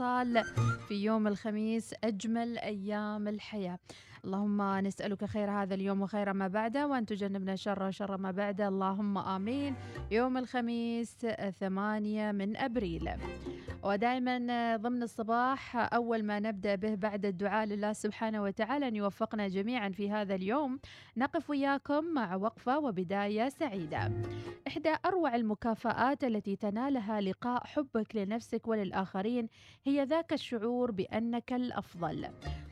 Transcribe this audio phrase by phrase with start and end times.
[0.00, 0.44] الوصال
[0.88, 3.78] في يوم الخميس أجمل أيام الحياة.
[4.24, 8.68] اللهم نسألك خير هذا اليوم وخير ما بعده وأن تجنبنا شر شر ما بعده.
[8.68, 9.74] اللهم آمين.
[10.10, 11.26] يوم الخميس
[11.60, 13.10] ثمانية من أبريل.
[13.82, 19.88] ودائما ضمن الصباح أول ما نبدأ به بعد الدعاء لله سبحانه وتعالى أن يوفقنا جميعا
[19.88, 20.80] في هذا اليوم.
[21.16, 24.12] نقف وياكم مع وقفة وبداية سعيدة.
[24.68, 29.48] إحدى أروع المكافآت التي تنالها لقاء حبك لنفسك وللآخرين
[29.84, 32.28] هي ذاك الشعور بأنك الأفضل.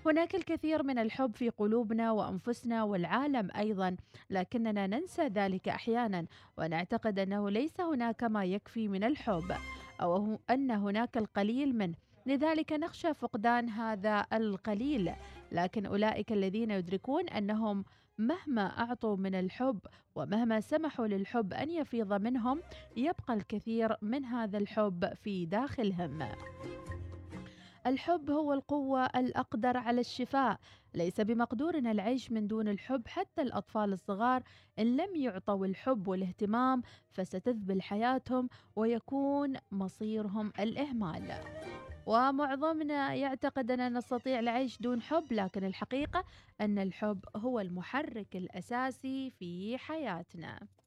[0.06, 3.97] هناك الكثير من الحب في قلوبنا وأنفسنا والعالم أيضا
[4.30, 9.52] لكننا ننسى ذلك أحيانا ونعتقد أنه ليس هناك ما يكفي من الحب
[10.01, 11.95] أو أن هناك القليل منه.
[12.27, 15.12] لذلك نخشى فقدان هذا القليل.
[15.52, 17.84] لكن أولئك الذين يدركون أنهم
[18.19, 19.78] مهما أعطوا من الحب
[20.14, 22.61] ومهما سمحوا للحب أن يفيض منهم
[22.97, 26.28] يبقى الكثير من هذا الحب في داخلهم.
[27.86, 30.59] الحب هو القوة الأقدر على الشفاء.
[30.95, 34.42] ليس بمقدورنا العيش من دون الحب حتى الأطفال الصغار
[34.78, 41.34] إن لم يعطوا الحب والاهتمام فستذبل حياتهم ويكون مصيرهم الإهمال.
[42.06, 46.25] ومعظمنا يعتقد أننا نستطيع العيش دون حب لكن الحقيقة
[46.61, 50.77] أن الحب هو المحرك الأساسي في حياتنا.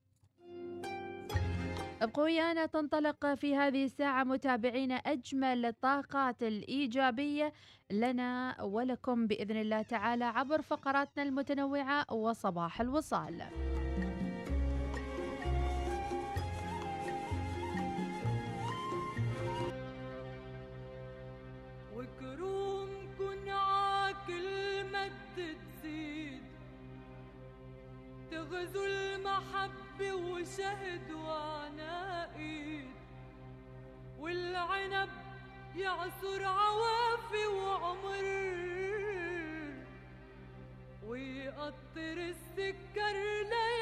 [2.01, 7.53] أبقوا ويانا تنطلق في هذه الساعة متابعينا أجمل الطاقات الإيجابية
[7.91, 13.43] لنا ولكم بإذن الله تعالى عبر فقراتنا المتنوعة وصباح الوصال.
[21.95, 23.49] وكرومكن
[29.41, 32.89] المحبة وشهد وعناقيد
[34.19, 35.09] والعنب
[35.75, 38.25] يعصر عوافي وعمر
[41.07, 43.80] ويقطر السكر ليوم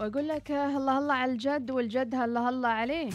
[0.00, 3.10] وأقول لك الله الله على الجد والجد هلا هلا عليه.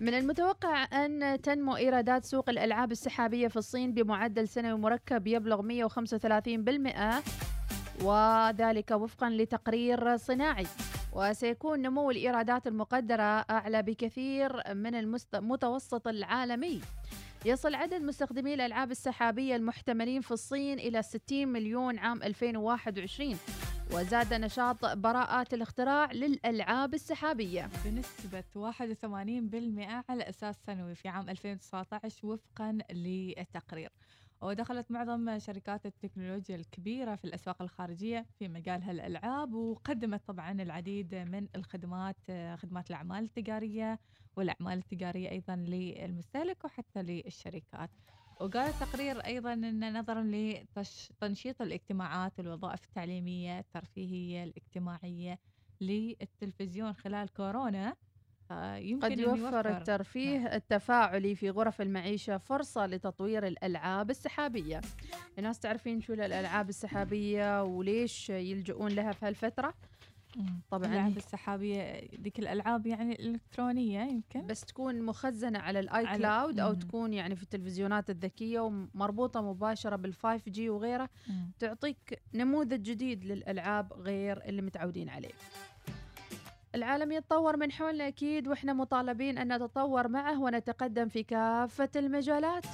[0.00, 7.22] من المتوقع أن تنمو إيرادات سوق الألعاب السحابية في الصين بمعدل سنوي مركب يبلغ 135%
[8.04, 10.66] وذلك وفقا لتقرير صناعي.
[11.12, 16.80] وسيكون نمو الإيرادات المقدرة أعلى بكثير من المتوسط العالمي.
[17.44, 23.36] يصل عدد مستخدمي الألعاب السحابية المحتملين في الصين إلى 60 مليون عام 2021
[23.92, 27.70] وزاد نشاط براءات الاختراع للألعاب السحابية.
[27.84, 33.90] بنسبة 81% على أساس سنوي في عام 2019 وفقا للتقرير.
[34.42, 41.48] ودخلت معظم شركات التكنولوجيا الكبيرة في الأسواق الخارجية في مجال هالألعاب وقدمت طبعا العديد من
[41.56, 42.16] الخدمات
[42.56, 43.98] خدمات الأعمال التجارية
[44.36, 47.90] والأعمال التجارية أيضا للمستهلك وحتى للشركات.
[48.40, 55.38] وقال التقرير أيضا أن نظرا لتنشيط الاجتماعات والوظائف التعليمية الترفيهية الاجتماعية
[55.80, 57.96] للتلفزيون خلال كورونا
[58.76, 59.76] يمكن قد يوفر.
[59.76, 60.46] الترفيه نعم.
[60.46, 64.80] التفاعلي في غرف المعيشة فرصة لتطوير الألعاب السحابية.
[65.38, 69.74] الناس تعرفين شو الألعاب السحابية وليش يلجؤون لها في هالفترة؟
[70.70, 70.86] طبعا.
[70.86, 77.12] الألعاب السحابية ذيك الألعاب يعني الإلكترونية يمكن؟ بس تكون مخزنة على ال iCloud أو تكون
[77.12, 81.08] يعني في التلفزيونات الذكية ومربوطة مباشرة بال 5G وغيره.
[81.28, 81.50] مم.
[81.58, 85.32] تعطيك نموذج جديد للألعاب غير اللي متعودين عليه.
[86.74, 92.64] العالم يتطور من حولنا أكيد وإحنا مطالبين أن نتطور معه ونتقدم في كافة المجالات.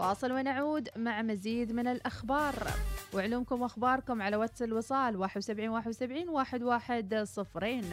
[0.00, 2.54] فاصل ونعود مع مزيد من الأخبار.
[3.14, 6.28] وعلومكم وأخباركم على واتس الوصال 71 71
[6.68, 7.84] 11 صفرين.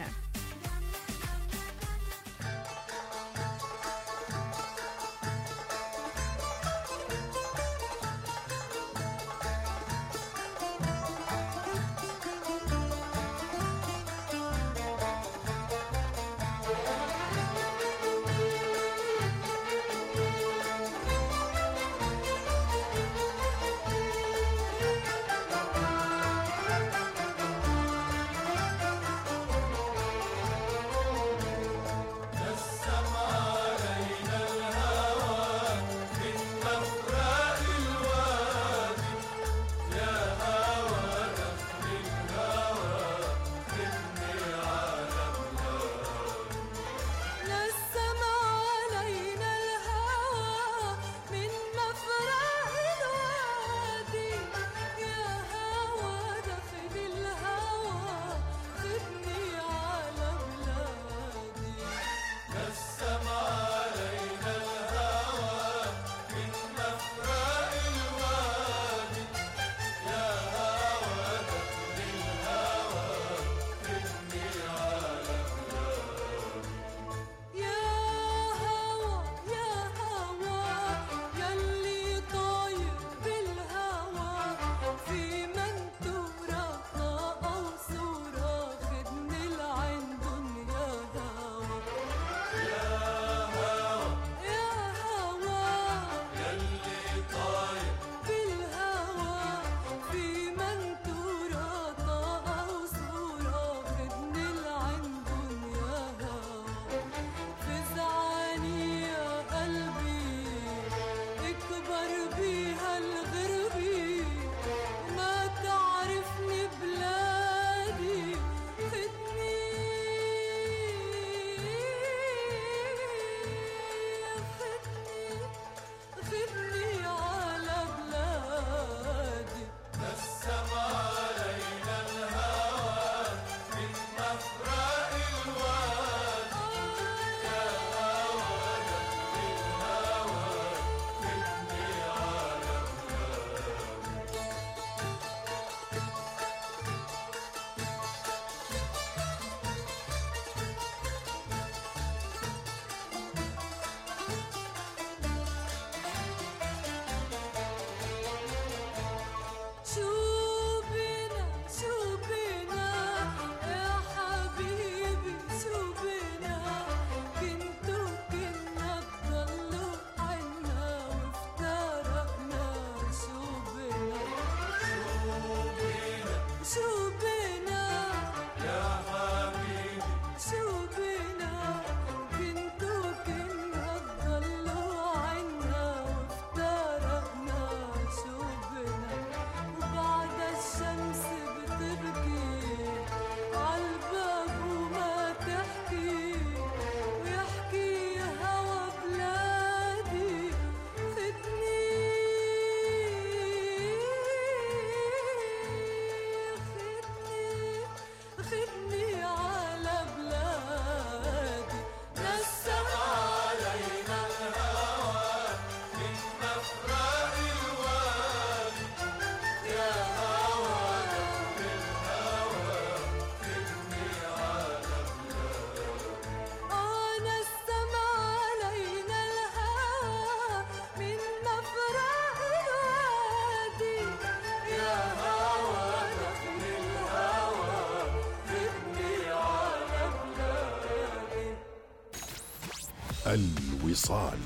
[243.98, 244.38] الوصال.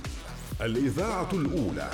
[0.61, 1.91] الإذاعة الأولى.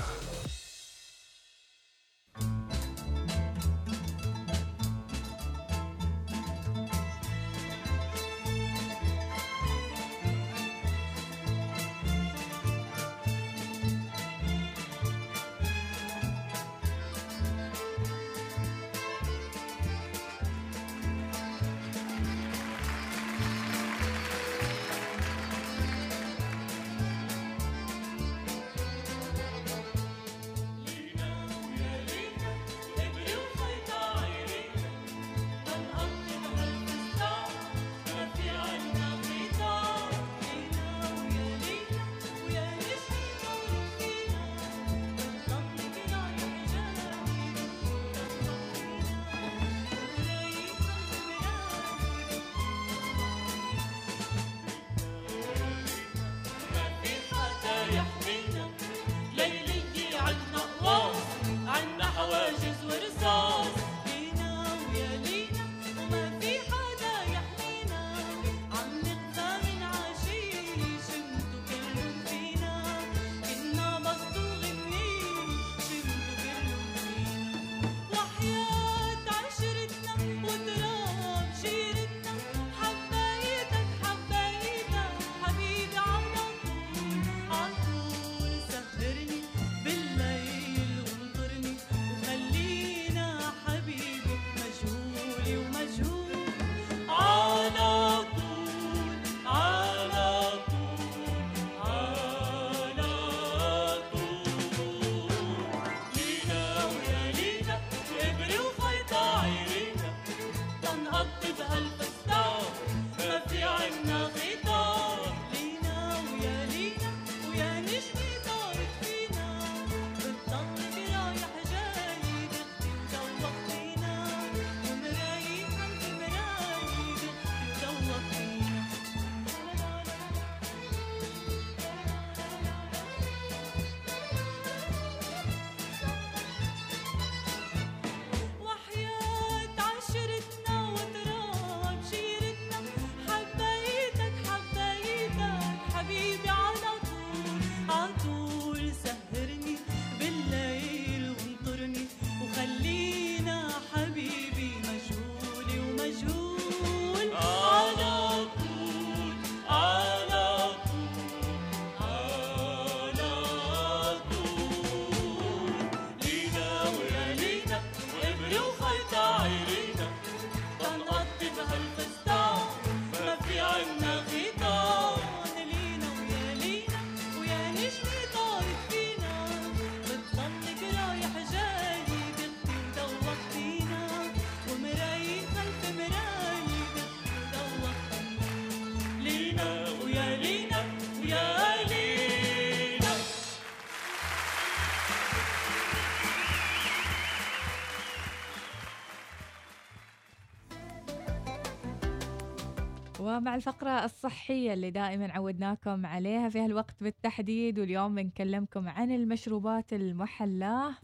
[203.48, 210.94] ومع الفقرة الصحية اللي دائما عودناكم عليها في هالوقت بالتحديد واليوم بنكلمكم عن المشروبات المحلاة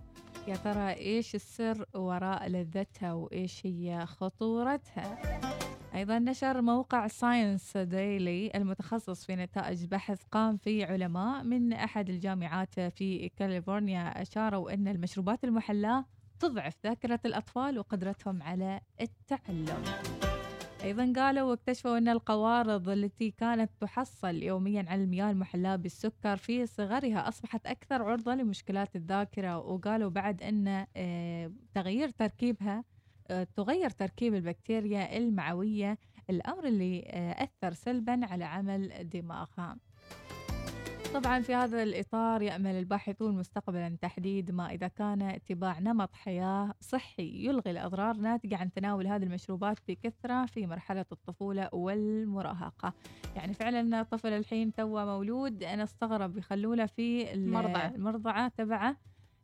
[0.48, 5.18] يا ترى إيش السر وراء لذتها وإيش هي خطورتها؟
[5.94, 12.80] أيضا نشر موقع Science Daily المتخصص في نتائج بحث قام فيه علماء من أحد الجامعات
[12.80, 16.04] في كاليفورنيا أشاروا إن المشروبات المحلاه
[16.40, 19.84] تضعف ذاكرة الأطفال وقدرتهم على التعلم.
[20.84, 27.28] أيضا قالوا واكتشفوا أن القوارض التي كانت تحصل يوميا على المياه المحلاة بالسكر في صغرها
[27.28, 32.84] أصبحت أكثر عرضة لمشكلات الذاكرة وقالوا بعد أن آه، تغيير تركيبها
[33.30, 35.98] آه، تغير تركيب البكتيريا المعوية
[36.30, 39.76] الأمر اللي آه، أثر سلبا على عمل دماغها.
[41.14, 47.46] طبعا في هذا الإطار يأمل الباحثون مستقبلا تحديد ما إذا كان اتباع نمط حياة صحي
[47.46, 52.92] يلغي الأضرار الناتجة عن تناول هذه المشروبات بكثرة في مرحلة الطفولة والمراهقة
[53.36, 57.88] يعني فعلا طفل الحين تو مولود أنا استغرب يخلوا له في مرضعة.
[57.94, 58.96] المرضعة تبعه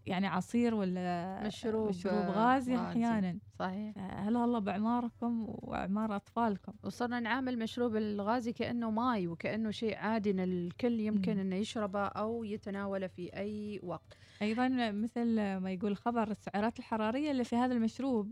[0.07, 3.39] يعني عصير ولا مشروب, مشروب آه، غازي أحيانا.
[3.59, 3.99] صحيح.
[3.99, 11.01] هلا الله باعماركم وأعمار أطفالكم؟ وصرنا نعامل مشروب الغازي كأنه ماي وكأنه شيء عادي الكل
[11.01, 14.17] يمكن إنه يشربه أو يتناوله في أي وقت.
[14.43, 18.31] أيضا مثل ما يقول خبر السعرات الحرارية اللي في هذا المشروب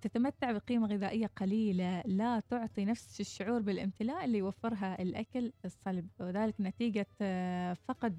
[0.00, 7.06] تتمتع بقيمة غذائية قليلة لا تعطي نفس الشعور بالامتلاء اللي يوفرها الأكل الصلب وذلك نتيجة
[7.20, 8.18] آه، فقد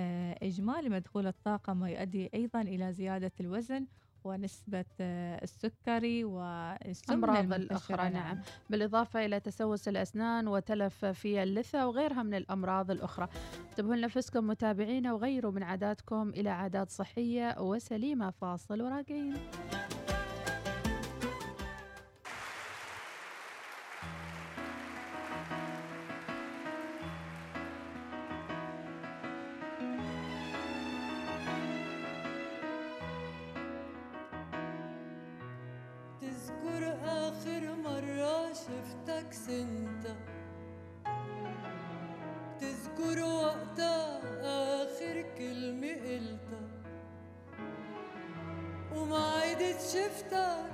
[0.00, 3.86] آه، إجمالي مدخول الطاقم يؤدي أيضا إلى زيادة الوزن
[4.24, 8.12] ونسبة آه، السكري والأمراض الأخرى نعم.
[8.12, 8.38] نعم.
[8.70, 13.28] بالإضافة إلى تسوس الأسنان وتلف في اللثة وغيرها من الأمراض الأخرى.
[13.70, 18.30] انتبهوا لنفسكم متابعينا وغيروا من عاداتكم إلى عادات صحية وسليمة.
[18.30, 19.34] فاصل وراجعين.
[38.52, 40.16] شفتك سنتا
[42.60, 44.20] تذكر وقتها
[44.82, 46.68] آخر كلمة قلتها
[48.94, 50.70] وما عدت شفتك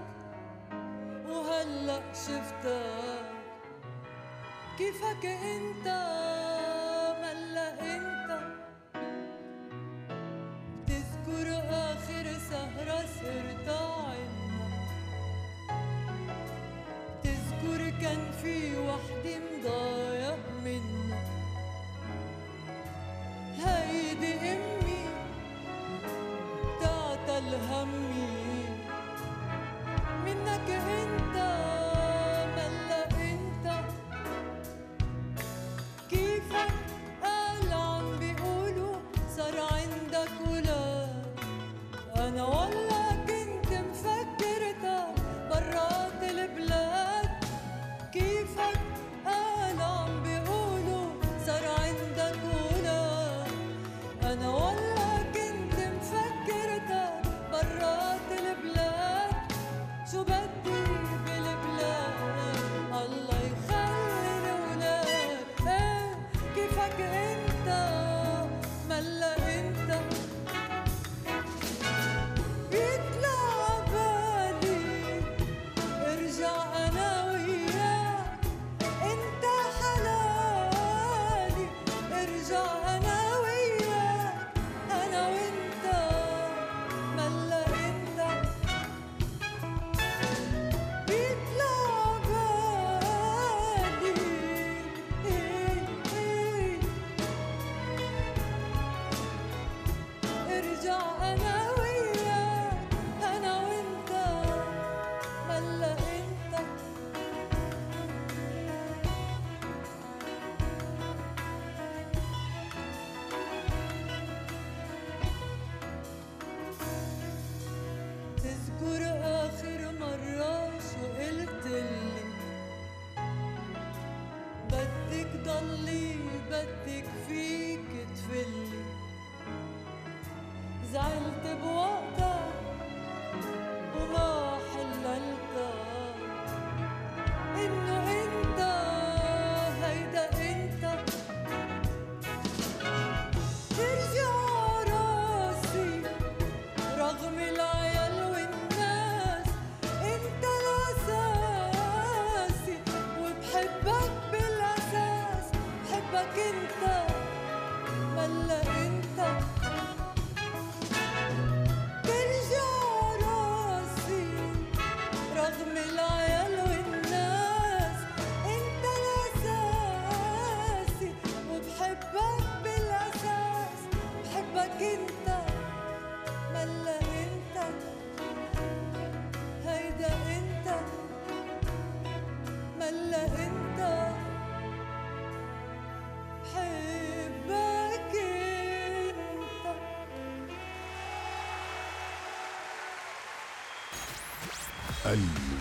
[1.29, 3.27] وهلأ شفتك.
[4.79, 6.46] كيفك أنت؟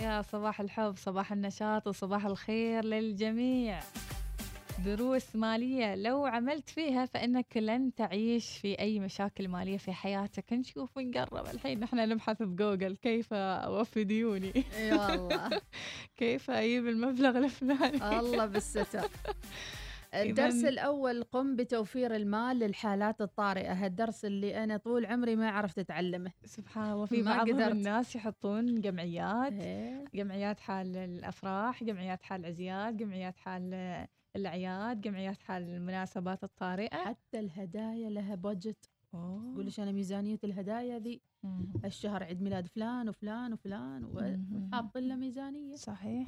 [0.00, 3.80] يا صباح الحب صباح النشاط وصباح الخير للجميع.
[4.84, 10.52] دروس مالية لو عملت فيها فإنك لن تعيش في أي مشاكل مالية في حياتك.
[10.52, 11.80] نشوف نقرب الحين.
[11.80, 15.50] نحن نبحث بجوجل كيف أوفي ديوني؟ إي والله.
[16.18, 19.08] كيف أجيب المبلغ الفلاني؟ الله بالستر.
[20.14, 26.32] الدرس الأول قم بتوفير المال للحالات الطارئة هالدرس اللي أنا طول عمري ما عرفت أتعلمه
[26.44, 27.48] سبحان الله في بعض.
[27.48, 30.04] الناس يحطون جمعيات إيه.
[30.14, 33.74] جمعيات حال الأفراح جمعيات حال العزيات جمعيات حال
[34.36, 38.90] الأعياد جمعيات حال المناسبات الطارئة حتى الهدايا لها بادجت.
[39.12, 41.20] تقول ليش أنا ميزانية الهدايا ذي.
[41.84, 44.04] الشهر عيد ميلاد فلان وفلان وفلان.
[44.72, 46.26] وحاطين له ميزانية صحيح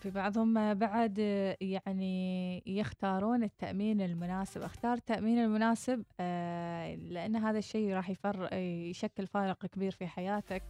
[0.00, 1.18] في بعضهم بعد
[1.60, 4.62] يعني يختارون التأمين المناسب.
[4.62, 10.62] أختار التأمين المناسب آه، لأن هذا الشيء راح يفر يشكل فارق كبير في حياتك.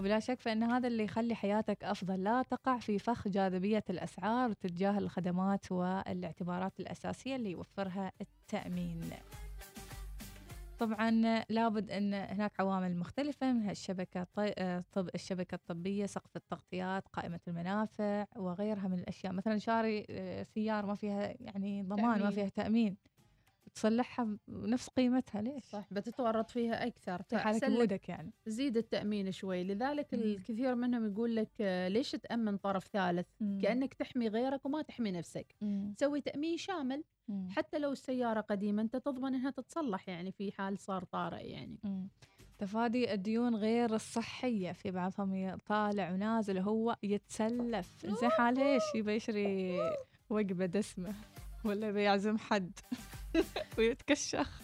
[0.00, 2.24] وبلا شك فإن هذا اللي يخلي حياتك أفضل.
[2.24, 9.00] لا تقع في فخ جاذبية الأسعار وتتجاهل الخدمات والاعتبارات الأساسية اللي يوفرها التأمين.
[10.78, 11.10] طبعا
[11.48, 18.24] لابد إن هناك عوامل مختلفة منها الشبكه آه، طب الشبكة الطبية سقف التغطيات قائمة المنافع
[18.36, 22.30] وغيرها من الأشياء مثلا شاري آه، سيارة ما فيها يعني ضمان ما تأمين.
[22.30, 22.96] فيها تأمين
[23.74, 27.22] تصلحها بنفس قيمتها ليش؟ صح بتتورط فيها أكثر.
[27.22, 28.32] في حالك بودك يعني.
[28.46, 29.64] زيد التأمين شوي.
[29.64, 30.20] لذلك مم.
[30.20, 33.26] الكثير منهم يقول لك آه، ليش تأمن طرف ثالث؟
[33.62, 35.54] كأنك تحمي غيرك وما تحمي نفسك.
[35.60, 35.94] مم.
[36.00, 37.04] سوي تأمين شامل.
[37.28, 37.48] مم.
[37.50, 41.78] حتى لو السيارة قديمة أنت تضمن أنها تتصلح يعني في حال صار طارئ يعني.
[41.84, 42.08] مم.
[42.58, 48.06] تفادي الديون غير الصحية في بعضهم طالع ونازل هو يتسلف.
[48.06, 49.78] زين حال إيش يبي يشري
[50.30, 51.14] وجبة دسمة
[51.64, 52.72] ولا بيعزم حد.
[53.78, 54.60] ويتكشخ.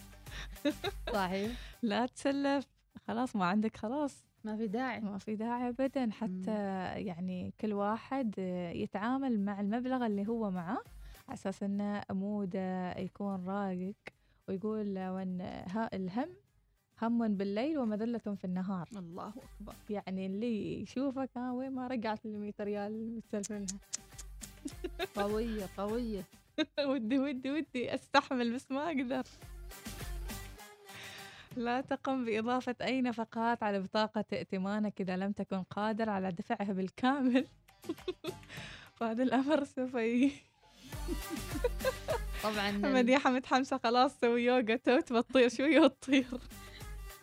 [1.13, 1.51] صحيح.
[1.81, 2.67] لا تسلف.
[3.07, 4.23] خلاص ما عندك خلاص.
[4.43, 4.99] ما في داعي.
[4.99, 6.09] ما في داعي ابدا.
[6.11, 6.51] حتى
[7.05, 8.37] يعني كل واحد
[8.75, 10.81] يتعامل مع المبلغ اللي هو معاه
[11.27, 13.95] على أساس إنه موده يكون رايق
[14.47, 16.29] ويقول وان ها الهم
[17.01, 18.89] هم بالليل ومذلة في النهار.
[18.97, 19.73] الله أكبر.
[19.89, 23.79] يعني اللي يشوفك ها وين ما رجعت ال 100 ريال مستلفينها
[25.15, 26.23] قوية قوية.
[26.89, 29.23] ودي ودي ودي أستحمل بس ما أقدر.
[31.55, 37.47] لا تقم بإضافة أي نفقات على بطاقة ائتمانك إذا لم تكن قادر على دفعها بالكامل.
[38.95, 39.95] فهذا الأمر سوف
[42.43, 42.71] طبعا.
[42.71, 46.25] مديحة متحمسة خلاص تسوي يوغا توت بتطير شوية وتطير.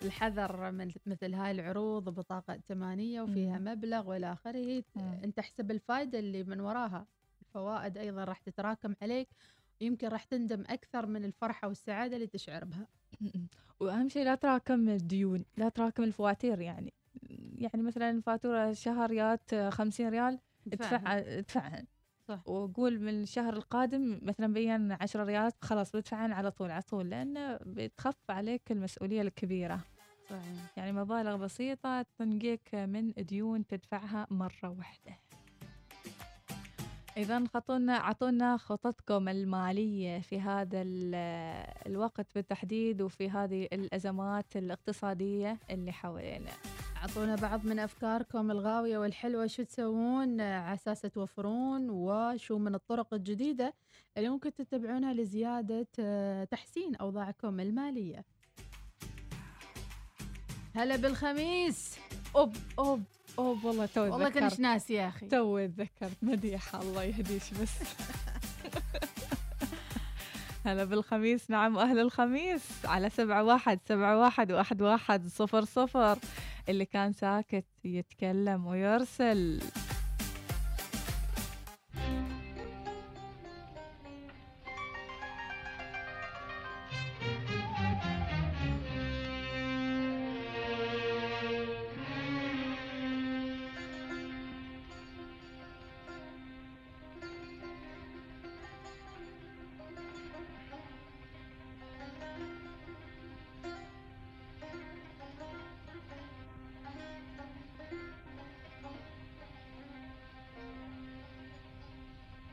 [0.03, 3.59] الحذر من مثل هاي العروض بطاقة ائتمانية وفيها.
[3.59, 4.83] مبلغ والى آخره.
[5.25, 7.07] أنت احسب الفائدة اللي من وراها.
[7.49, 9.29] الفوائد أيضا راح تتراكم عليك
[9.81, 12.87] يمكن راح تندم أكثر من الفرحة والسعادة اللي تشعر بها.
[13.81, 16.93] وأهم شيء لا تراكم الديون لا تراكم الفواتير يعني.
[17.59, 20.39] يعني مثلا فاتورة شهر جات 50 ريال
[20.73, 21.87] ادفع ادفعهن
[22.29, 22.49] صح.
[22.49, 27.59] وقول من الشهر القادم مثلا بين 10 ريالات خلاص بدفعهن على طول على طول لأنه
[27.67, 29.81] بتخف عليك المسؤولية الكبيرة.
[30.31, 30.73] صحيح.
[30.77, 35.28] يعني مبالغ بسيطة تنقيك من ديون تدفعها مرة واحدة.
[37.19, 41.15] إذا خطونا أعطونا خططكم المالية في هذا ال-
[41.87, 46.51] الوقت بالتحديد وفي هذه الأزمات الاقتصادية اللي حوالينا.
[46.97, 53.75] أعطونا بعض من أفكاركم الغاوية والحلوة شو تسوون على أساس توفرون وشو من الطرق الجديدة
[54.17, 58.25] اللي ممكن تتبعونها لزيادة آه، تحسين أوضاعكم المالية.
[60.77, 61.99] هلا بالخميس.
[62.37, 63.03] أوب أوب.
[63.39, 65.27] أوب والله تو والله كنش تذكرت ناس يا أخي.
[65.27, 67.71] تو تذكرت مديحة الله يهديش بس.
[70.67, 72.63] هلا بالخميس نعم أهل الخميس.
[72.85, 76.19] على سبعة واحد سبعة واحد واحد واحد صفر صفر.
[76.69, 79.61] اللي كان ساكت يتكلم ويرسل.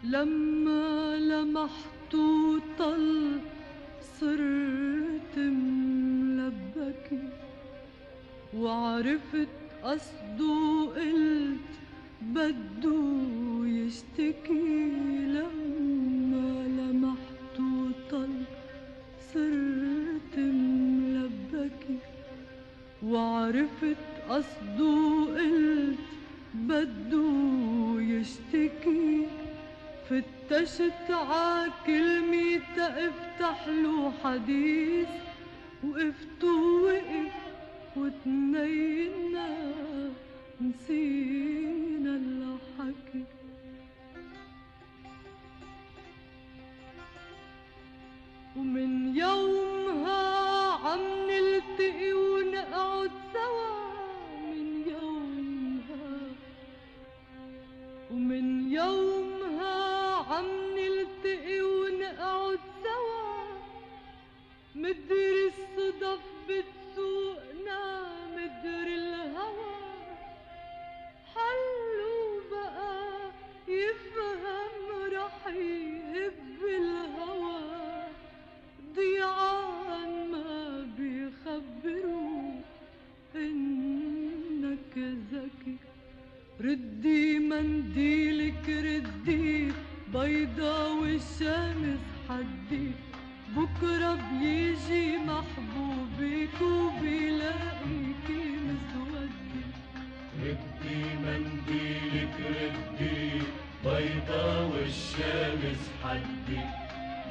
[0.05, 3.39] لما لمحته طل
[4.19, 7.19] صرت ملبكة
[8.57, 9.47] وعرفت
[9.83, 11.71] قصده قلت
[12.21, 12.74] بده
[92.29, 92.91] حدي
[93.55, 99.65] بكرة بيجي محبوبك وبيلاقيكي مسودي
[100.43, 103.41] ردي منديلك ردي
[103.85, 106.61] بيضا والشمس حدي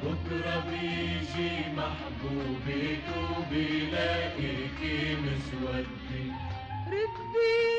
[0.03, 3.05] بكرة بيجي محبوبك
[3.37, 6.23] وبيلاقيكي مسودي
[6.87, 7.74] ردي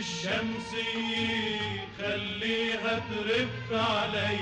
[0.00, 1.60] الشمسية
[1.98, 4.40] خليها ترف علي.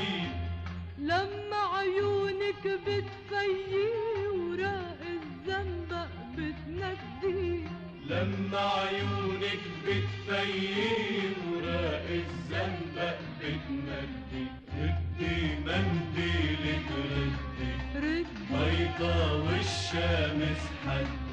[0.99, 3.89] لما عيونك بتفيي
[4.35, 7.65] وراق الزنبق بتندي
[8.11, 14.45] لما عيونك بتفيم وراق الزنبق بتندي
[14.79, 18.25] ردي منديلك ردي ردي.
[18.51, 21.28] بيضا والشمس حدي.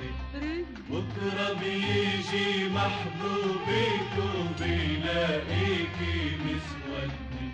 [0.90, 7.50] بكرة بيجي محبوبك وبيلاقيكي مسودي.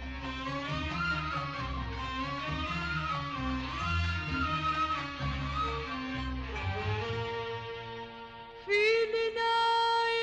[8.65, 8.82] في
[9.13, 9.56] لنا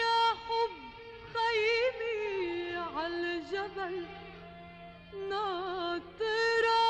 [0.02, 0.76] يا حب
[1.34, 4.06] خيمي عالجبل
[5.30, 6.87] ناطرة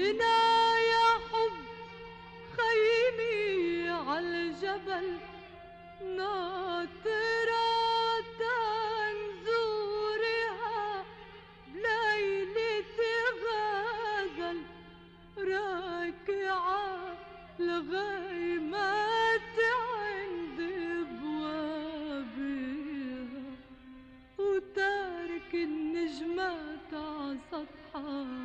[0.00, 1.56] لنا يا حب
[2.56, 5.08] خيمي عالجبل
[6.16, 7.60] ناطرة
[9.12, 11.04] نزورها
[11.74, 12.90] بليلة
[13.42, 14.58] غزل
[15.38, 17.16] راكعة
[17.60, 20.58] الغيمات عند
[21.20, 22.76] بوابها
[24.38, 28.39] وتارك النجمات ع سطحها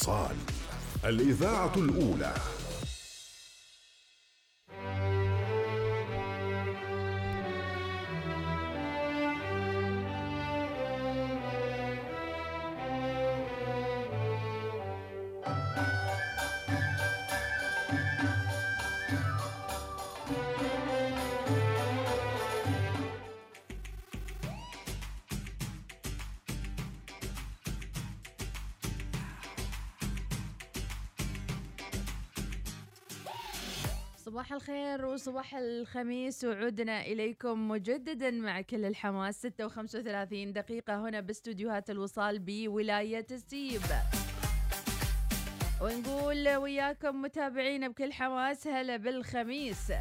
[0.00, 0.36] الوصال
[1.04, 2.34] الإذاعة الأولى.
[34.50, 39.46] صباح الخير وصباح الخميس وعدنا إليكم مجددا مع كل الحماس.
[39.46, 43.80] 6 و35 دقيقة هنا باستديوهات الوصال بولاية السيب.
[45.82, 49.92] ونقول وياكم متابعينا بكل حماس هلا بالخميس.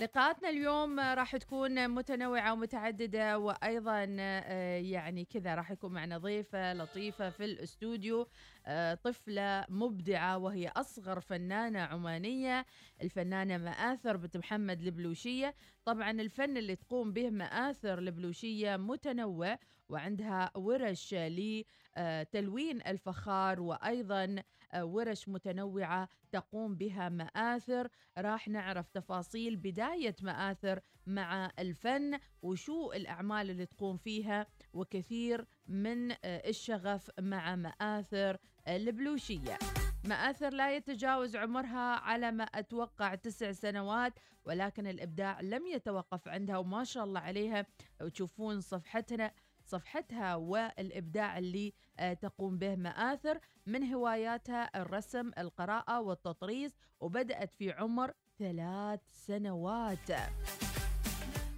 [0.00, 7.30] لقاءاتنا اليوم راح تكون متنوعة ومتعددة وأيضا آه، يعني كذا راح يكون معنا ضيفة لطيفة
[7.30, 8.26] في الاستوديو
[8.66, 12.66] آه، طفلة مبدعة وهي أصغر فنانة عمانية
[13.02, 15.54] الفنانة مآثر بنت محمد البلوشية.
[15.84, 19.58] طبعا الفن اللي تقوم به مآثر البلوشية متنوع
[19.90, 24.42] وعندها ورش لتلوين الفخار وأيضا
[24.76, 27.88] ورش متنوعة تقوم بها مآثر.
[28.18, 37.10] راح نعرف تفاصيل بداية مآثر مع الفن وشو الأعمال اللي تقوم فيها وكثير من الشغف
[37.20, 38.36] مع مآثر
[38.68, 39.58] البلوشية.
[40.04, 44.12] مآثر لا يتجاوز عمرها على ما أتوقع تسع سنوات
[44.44, 47.66] ولكن الإبداع لم يتوقف عندها وما شاء الله عليها.
[48.02, 49.32] وتشوفون صفحتنا
[49.70, 58.12] صفحتها والإبداع اللي آه، تقوم به مآثر من هواياتها الرسم القراءة والتطريز وبدأت في عمر
[58.38, 60.10] ثلاث سنوات.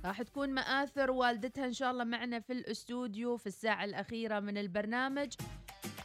[0.05, 5.35] راح تكون مآثر والدتها إن شاء الله معنا في الأستوديو في الساعة الأخيرة من البرنامج.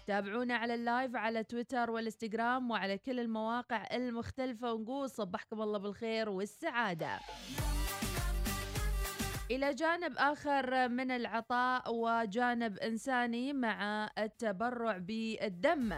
[0.08, 4.74] تابعونا على اللايف على تويتر والإنستغرام وعلى كل المواقع المختلفة.
[4.74, 7.20] ونقول صبحكم الله بالخير والسعادة.
[9.52, 15.94] إلى جانب آخر من العطاء وجانب إنساني مع التبرع بالدم.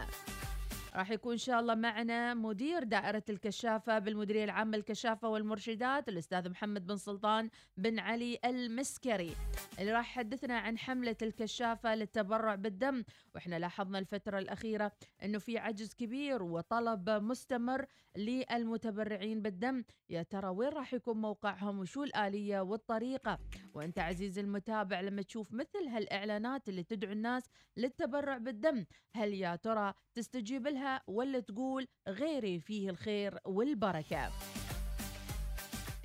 [0.99, 6.87] راح يكون إن شاء الله معنا مدير دائرة الكشافة بالمديرية العامة للكشافة والمرشدات الأستاذ محمد
[6.87, 9.35] بن سلطان بن علي المسكري
[9.79, 13.03] اللي راح يحدثنا عن حملة الكشافة للتبرع بالدم.
[13.35, 14.91] وإحنا لاحظنا الفترة الأخيرة
[15.23, 17.85] أنه في عجز كبير وطلب مستمر
[18.17, 19.83] للمتبرعين بالدم.
[20.09, 23.39] يا ترى وين راح يكون موقعهم وشو الآلية والطريقة؟
[23.73, 27.43] وأنت عزيزي المتابع لما تشوف مثل هالإعلانات اللي تدعو الناس
[27.77, 28.85] للتبرع بالدم
[29.15, 34.31] هل يا ترى تستجيب لها؟ ولا تقول غيري فيه الخير والبركة.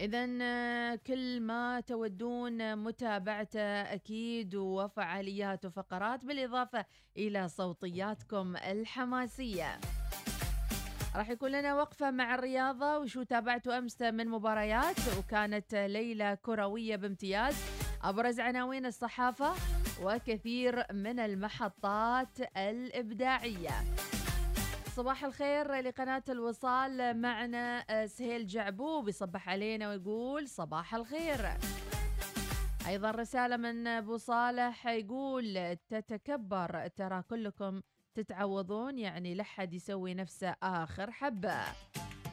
[0.00, 0.26] إذا
[0.96, 6.84] كل ما تودون متابعته أكيد وفعاليات وفقرات بالإضافة
[7.16, 9.80] إلى صوتياتكم الحماسية.
[11.16, 17.54] راح يكون لنا وقفة مع الرياضة وشو تابعتوا أمس من مباريات؟ وكانت ليلة كروية بامتياز.
[18.02, 19.54] أبرز عناوين الصحافة
[20.02, 23.70] وكثير من المحطات الإبداعية.
[24.96, 27.20] صباح الخير لقناة الوصال.
[27.20, 31.48] معنا آه، سهيل جعبوب يصبح علينا ويقول صباح الخير.
[32.86, 37.80] أيضا رسالة من أبو صالح يقول تتكبر ترى كلكم
[38.14, 41.60] تتعوضون يعني لحد يسوي نفسه آخر حبة.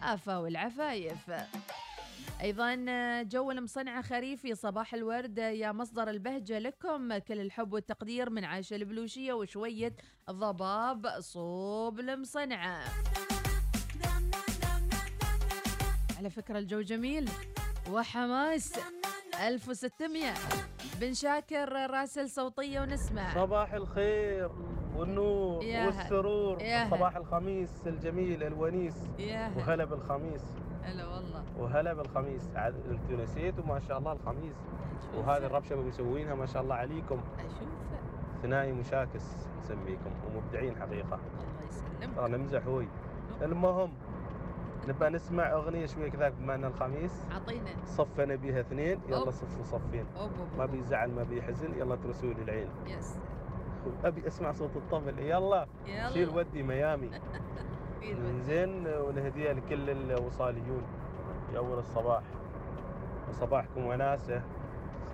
[0.03, 1.31] آفا والعفايف.
[2.41, 2.75] أيضا
[3.23, 5.37] جو المصنعه خريفي صباح الورد.
[5.37, 7.17] يا مصدر البهجه لكم.
[7.17, 9.93] كل الحب والتقدير من عايشه البلوشية وشوية
[10.31, 12.83] ضباب صوب المصنعه
[16.17, 17.29] على فكرة الجو جميل
[17.91, 18.73] وحماس.
[19.47, 20.33] 1600
[21.01, 23.35] بن شاكر راسل صوتية ونسمع.
[23.35, 24.49] صباح الخير
[24.95, 25.65] والنور.
[25.65, 26.57] والسرور.
[26.91, 28.95] صباح الخميس الجميل الونيس.
[29.57, 30.41] وهلا بالخميس.
[31.59, 32.49] وهلا بالخميس.
[32.55, 34.55] عاد أنتوا نسيتوا ما شاء الله الخميس.
[35.17, 37.19] وهذه الربشة اللي مسوينها ما شاء الله عليكم.
[37.39, 37.69] أشوف.
[38.41, 41.19] ثنائي مشاكس نسميكم ومبدعين حقيقة.
[41.19, 42.15] الله يسلمك.
[42.15, 42.87] ترى نمزح هوي.
[43.41, 43.91] المهم
[44.87, 47.27] نبى نسمع أغنية شوية كذا بما ان الخميس.
[47.31, 47.69] أعطينا.
[47.85, 48.99] صفنا بيها اثنين.
[49.09, 50.05] يلا صفوا صفين.
[50.57, 50.65] ما.
[50.65, 52.69] بيزعل ما بيحزن يلا ترسوا لي العين.
[52.87, 53.17] يس.
[54.03, 55.67] أبي أسمع صوت الطبل يلا.
[55.85, 56.09] يلا.
[56.09, 57.09] شيل ودي ميامي.
[58.47, 60.83] زين والهدية لكل الوصاليون.
[61.51, 62.23] في أول الصباح.
[63.29, 64.41] وصباحكم وناسة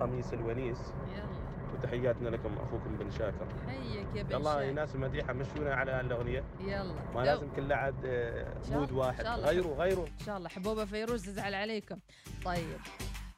[0.00, 0.92] خميس الونيس.
[1.14, 1.38] يلا.
[1.74, 3.46] وتحياتنا لكم أخوكم بن شاكر.
[3.66, 4.72] حيك يا بن يلا يا.
[4.72, 6.44] ناس المديحة مشونا على الأغنية.
[6.60, 6.94] يلا.
[7.14, 7.20] ما.
[7.20, 9.26] لازم كل عاد آه، مود واحد.
[9.26, 10.06] غيروا غيروا.
[10.06, 10.48] إن شاء الله.
[10.48, 11.98] حبوبة فيروز تزعل عليكم.
[12.44, 12.78] طيب.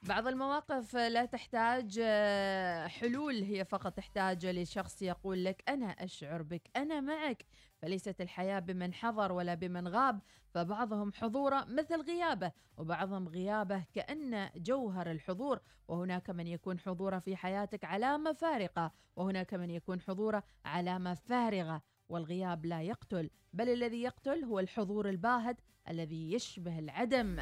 [0.02, 3.34] بعض المواقف لا تحتاج آه، حلول.
[3.42, 7.44] هي فقط تحتاج لشخص يقول لك أنا أشعر بك أنا معك.
[7.82, 10.20] فليست الحياة بمن حضر ولا بمن غاب
[10.54, 15.60] فبعضهم حضوره مثل غيابه وبعضهم غيابه كأن جوهر الحضور.
[15.88, 22.66] وهناك من يكون حضوره في حياتك علامه فارقه وهناك من يكون حضوره علامه فارغه والغياب
[22.66, 27.38] لا يقتل بل الذي يقتل هو الحضور الباهت الذي يشبه العدم.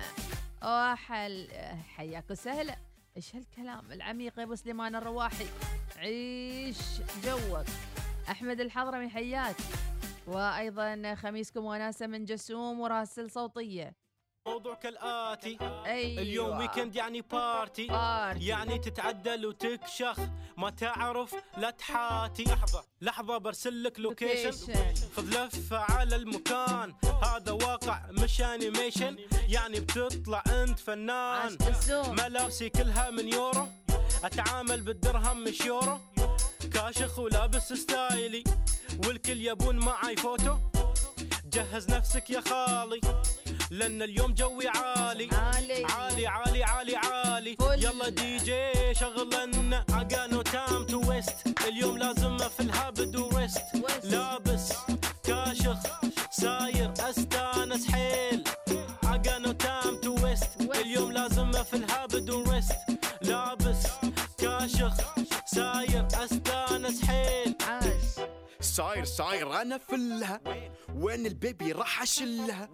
[0.62, 1.48] وحل
[1.96, 2.76] حياك وسهلا
[3.16, 5.46] إيش هالكلام العميق يا أبو سليمان الرواحي؟
[5.96, 7.66] عيش جوك.
[8.28, 9.56] أحمد الحضرمي حياك.
[10.28, 13.94] وأيضا خميسكم وناسة من جسوم وراسل صوتية.
[14.46, 15.58] موضوع كالآتي.
[15.60, 16.22] أيوه.
[16.22, 18.46] اليوم weekend يعني party party.
[18.46, 20.18] يعني تتعدل وتكشخ
[20.56, 22.44] ما تعرف لا تحاتي.
[22.44, 24.74] لحظة لحظة برسل لك location.
[25.16, 26.94] خذ لفة على المكان.
[27.22, 29.16] هذا واقع مش animation
[29.48, 31.58] يعني بتطلع أنت فنان.
[31.92, 33.68] ملابسي كلها من يورو.
[34.24, 35.98] أتعامل بالدرهم مش يورو.
[36.72, 38.44] كاشخ ولابس style ي.
[39.06, 40.56] والكل يبون معاي فوتو.
[41.52, 43.00] جهز نفسك يا خالي
[43.70, 45.28] لأن اليوم جوي عالي.
[45.32, 45.84] عالي.
[45.84, 47.56] عالي عالي عالي عالي.
[47.60, 51.34] يلا دي جي شغل لنا أجانو تام تو ويست.
[51.68, 54.04] اليوم لازم في الهبد وريست ويست.
[54.04, 54.72] لابس
[55.24, 55.78] كاشخ
[56.30, 58.44] ساير أستانس حيل.
[59.04, 60.50] أجانو تام تو ويست.
[60.60, 62.78] اليوم لازم في الهبد وريست
[63.22, 63.86] لابس
[64.38, 64.94] كاشخ
[65.46, 65.87] ساير
[68.78, 70.40] صاير صاير أنا فلها.
[70.94, 72.68] وين ال baby راح أشلها؟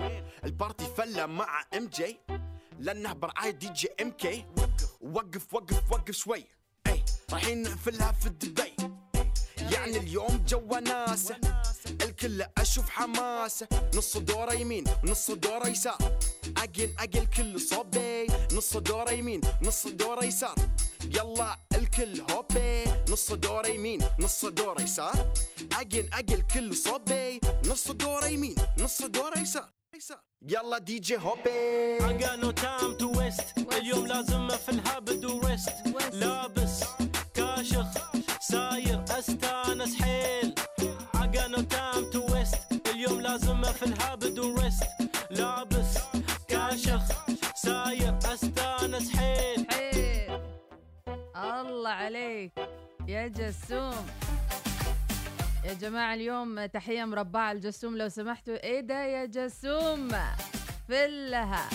[0.45, 2.21] ال party فله مع MG.
[2.79, 4.47] لأنه برعاية DJ MK.
[5.01, 6.45] وقف وقف وقف شوي.
[6.87, 8.74] إي رايحين نقفلها في دبي
[9.75, 11.37] يعني اليوم جو وناسة
[12.03, 16.19] الكل أشوف حماسة نص دورة يمين ونص دورة يسار.
[16.57, 18.27] أجل أجل كل صوبي.
[18.53, 20.55] نص دورة يمين نص دورة يسار.
[21.11, 22.85] يلا الكل هوبي.
[23.09, 25.33] نص دورة يمين نص دورة يسار.
[25.81, 27.41] أجل أجل كل صوبي.
[27.67, 29.69] نص دورة يمين نص دورة يسار.
[30.43, 36.15] يلا دي جي هوبي اجانو تام تو ويست اليوم لازم في الهبد وريست ويست.
[36.15, 36.85] لابس
[37.35, 38.04] كاشخ.
[38.55, 40.55] ساير استانس حيل.
[41.15, 44.85] اجانو تام تو ويست اليوم لازم في الهبد وريست
[45.31, 45.99] لابس
[46.49, 47.03] كاشخ
[47.55, 49.67] ساير استانس حيل.
[49.71, 50.41] حيل.
[51.37, 52.53] الله عليك.
[53.09, 54.07] يا جسوم.
[55.65, 60.09] يا جماعة اليوم تحية مربعة الجسوم لو سمحتوا إيه ده يا جسوم؟
[60.89, 61.69] فلها.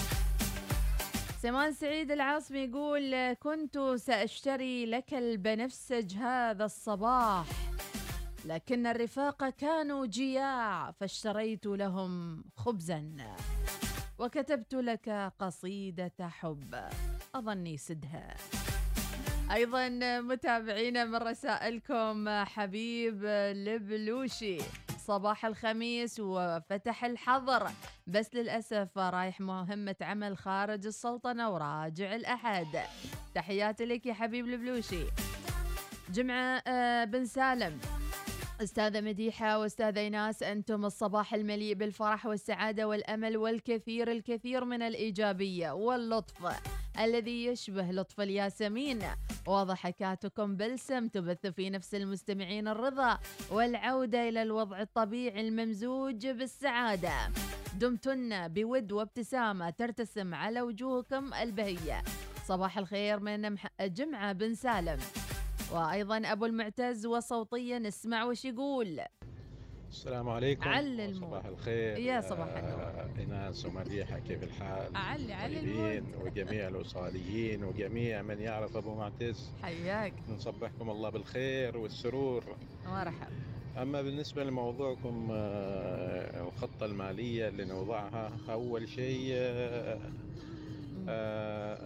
[1.42, 7.46] سمان سعيد العاصمي يقول كنت سأشتري لك البنفسج هذا الصباح
[8.46, 13.16] لكن الرفاق كانوا جياع فاشتريت لهم خبزا
[14.20, 16.76] وكتبت لك قصيدة حب
[17.36, 18.36] أظني سدها.
[19.52, 24.58] أيضا متابعينا من رسائلكم حبيب البلوشي
[25.10, 27.70] صباح الخميس وفتح الحظر.
[28.08, 32.80] بس للأسف رايح مهمة عمل خارج السلطنة وراجع الأحد.
[33.36, 35.04] تحياتي لك يا حبيب البلوشي.
[36.10, 37.80] جمعة آه، بن سالم.
[38.62, 46.62] أستاذة مديحة وأستاذة إيناس أنتم الصباح المليء بالفرح والسعادة والأمل والكثير الكثير من الإيجابية واللطف.
[47.00, 49.02] الذي يشبه لطف الياسمين.
[49.48, 53.20] وضحكاتكم بلسم تبث في نفس المستمعين الرضا
[53.52, 57.14] والعودة إلى الوضع الطبيعي الممزوج بالسعادة.
[57.80, 62.04] دمتن بود وابتسامة ترتسم على وجوهكم البهية.
[62.46, 65.00] صباح الخير من جمعة بن سالم.
[65.72, 69.02] وأيضا أبو المعتز وصوتيا نسمع وش يقول.
[69.90, 71.30] السلام عليكم علي المود.
[71.30, 72.82] صباح الخير يا صباح النور.
[72.82, 80.14] آه، ايناس ومديحه كيف الحال؟ علي علي وجميع الوصاليين وجميع من يعرف أبو معتز حياك
[80.30, 82.44] نصبحكم الله بالخير والسرور
[82.86, 83.32] مرحبا
[83.78, 89.34] أما بالنسبة لموضوعكم آه، الخطة المالية اللي نوضعها أول شيء
[91.10, 91.80] آه،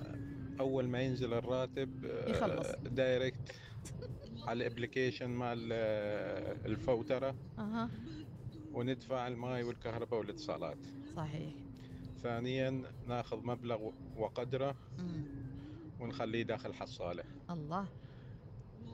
[0.59, 2.67] أول ما ينزل الراتب يخلص.
[2.91, 3.55] direct
[4.47, 7.35] على ال application مال آه، الفوترة.
[7.59, 7.89] أها.
[8.73, 10.77] وندفع الماي والكهرباء والاتصالات.
[11.15, 11.53] صحيح.
[12.23, 14.75] ثانيا ناخذ مبلغ وقدره.
[14.99, 15.23] مم.
[15.99, 17.85] ونخليه داخل حصاله الله.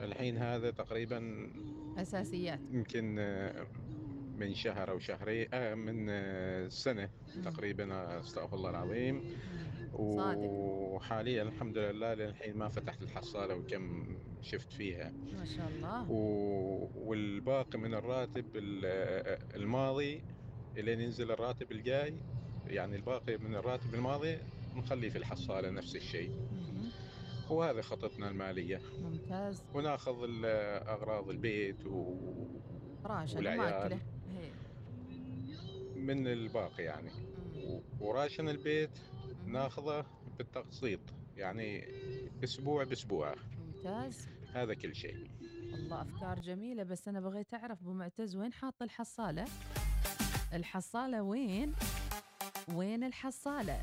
[0.02, 1.50] الحين هذا تقريبا
[1.98, 2.60] أساسيات.
[2.72, 3.68] يمكن آه،
[4.38, 6.06] من شهر أو شهرين آه من
[7.36, 7.44] مم.
[7.44, 9.24] تقريبا أستغفر الله العظيم.
[9.98, 10.38] صادق.
[10.40, 15.12] وحاليا الحمد لله للحين ما فتحت الحصالة وكم شفت فيها.
[15.40, 16.12] ما شاء الله.
[16.12, 20.22] و- والباقي من الراتب ال- الماضي
[20.78, 22.14] الين ينزل الراتب الجاي
[22.68, 24.38] يعني الباقي من الراتب الماضي
[24.76, 26.32] نخليه في الحصالة نفس الشيء.
[27.50, 28.82] وهذه خطتنا المالية.
[29.02, 29.64] ممتاز.
[29.74, 30.16] وناخذ
[30.88, 32.16] أغراض البيت و...
[33.06, 34.00] راشد والعيال.
[36.00, 37.12] من الباقي يعني.
[38.00, 39.00] وراشن البيت.
[39.46, 40.06] ناخذه
[40.38, 41.00] بالتقسيط
[41.38, 41.88] يعني
[42.44, 43.36] أسبوع بأسبوع.
[43.76, 44.28] ممتاز.
[44.54, 45.30] هذا كل شيء.
[45.72, 49.46] والله أفكار جميلة بس أنا بغيت أعرف أبو معتز وين حاط الحصالة؟
[50.54, 51.74] الحصالة وين؟
[52.74, 53.82] وين الحصالة؟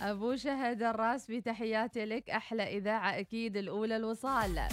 [0.00, 2.30] أبو شهد الراسبي تحياتي لك.
[2.30, 4.68] أحلى إذاعة أكيد الأولى الوصال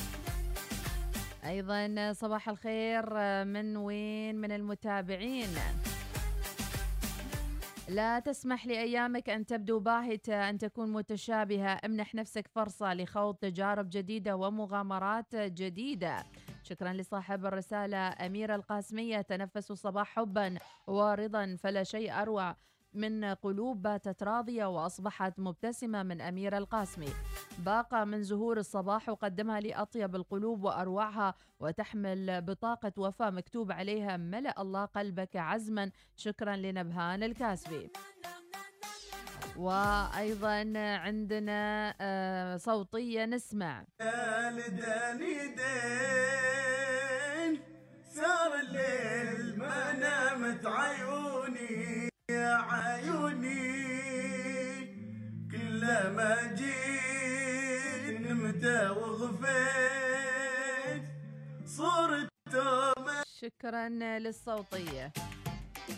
[1.45, 3.05] أيضا صباح الخير
[3.45, 5.49] من وين؟ من المتابعين.
[7.89, 11.79] لا تسمح لأيامك أن تبدو باهتة أن تكون متشابهة.
[11.85, 16.23] امنح نفسك فرصة لخوض تجارب جديدة ومغامرات جديدة.
[16.63, 19.21] شكرا لصاحب الرسالة أميرة القاسمية.
[19.21, 20.55] تنفسوا الصباح حبا
[20.88, 22.55] ورضا فلا شيء أروع.
[22.97, 27.09] من قلوب باتت راضية وأصبحت مبتسمة من أميرة القاسمي.
[27.65, 34.85] باقة من زهور الصباح وقدمها لأطيب القلوب وأروعها وتحمل بطاقة وفاة مكتوب عليها ملأ الله
[34.85, 37.91] قلبك عزما شكرا لنبهان الكاسبي.
[39.57, 43.85] وأيضا عندنا آه، صوتية نسمع.
[48.17, 52.09] سار الليل ما نامت عيوني.
[52.32, 53.67] يا عيوني
[55.51, 58.65] كلما جيت نمت
[58.97, 59.43] وغفيت
[61.65, 62.93] صورته
[63.41, 65.11] شكرا للصوتية.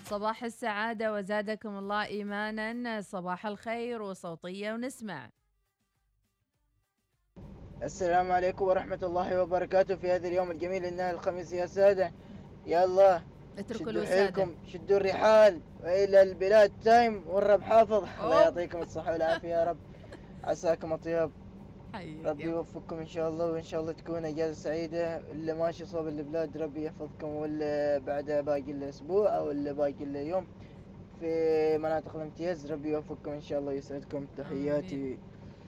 [0.05, 3.01] صباح السعادة وزادكم الله إيمانا.
[3.01, 5.30] صباح الخير وصوتية ونسمع.
[7.84, 12.11] السلام عليكم ورحمة الله وبركاته في هذا اليوم الجميل إنها الخميس يا سادة.
[12.65, 13.21] يلا
[13.60, 14.47] اتركوا الوسادة.
[14.68, 18.05] شدوا الرحال وإلى البلاد تايم والرب حافظ.
[18.24, 19.78] الله يعطيكم الصحة والعافية يا رب.
[20.43, 21.32] عساكم أطيب.
[22.26, 25.18] ربي يوفقكم إن شاء الله وإن شاء الله تكون أجازة سعيدة.
[25.32, 30.47] اللي ماشي صوب البلاد ربي يحفظكم واللي بعدها باقي الأسبوع أو اللي باقي اليوم.
[31.20, 35.18] في مناطق الامتياز ربي يوفقكم إن شاء الله ويسعدكم تحياتي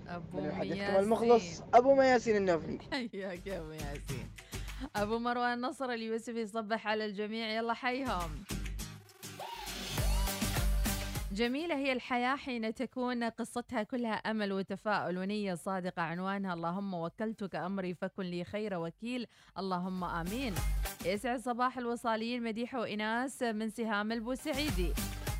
[0.08, 0.96] أبو من محدثكم.
[1.00, 2.80] المخلص أبو مياسين النوفلي.
[2.92, 4.32] حياك يا أبو ياسين
[4.95, 7.49] أبو مروان نصر اليوسف يصبح على الجميع.
[7.49, 8.43] يلا حيهم.
[11.32, 16.53] جميلة هي الحياة حين تكون قصتها كلها أمل وتفاؤل ونية صادقة عنوانها.
[16.53, 19.27] اللهم وكلتك أمري فكن لي خير وكيل.
[19.57, 20.55] اللهم آمين.
[21.05, 24.93] يسعد صباح الوصاليين مديحة وإناس من سهام البوسعيدي.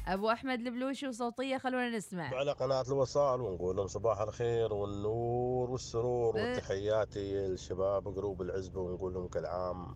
[0.08, 2.36] أبو أحمد البلوشي وصوتية خلونا نسمع.
[2.36, 6.52] على قناة الوصال ونقول لهم صباح الخير والنور والسرور إيه.
[6.52, 9.96] وتحياتي للشباب جروب العزبة ونقول لهم كل عام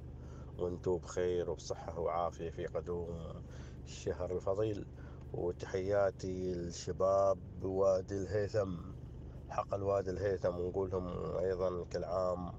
[0.58, 3.44] وأنتم بخير وبصحة وعافية في قدوم
[3.84, 4.86] الشهر الفضيل.
[5.34, 8.78] وتحياتي للشباب وادي الهيثم
[9.50, 12.54] حق الوادي الهيثم ونقول لهم أيضا كل عام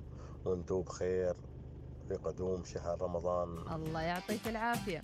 [0.45, 1.35] وأنتم بخير
[2.09, 3.49] في قدوم شهر رمضان.
[3.75, 5.01] الله يعطيك العافية.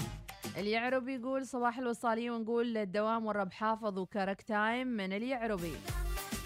[0.56, 5.72] اليعرب يقول صباح الوصالية ونقول الدوام والرب حافظ وكارك تايم من اليعربي.